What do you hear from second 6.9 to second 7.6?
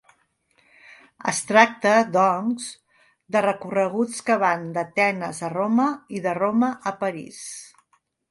a París.